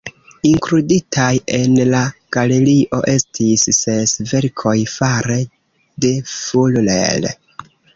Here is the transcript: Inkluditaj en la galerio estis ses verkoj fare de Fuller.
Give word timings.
Inkluditaj 0.51 1.33
en 1.57 1.75
la 1.91 1.99
galerio 2.39 3.03
estis 3.13 3.69
ses 3.83 4.17
verkoj 4.35 4.77
fare 4.99 5.41
de 6.07 6.17
Fuller. 6.39 7.35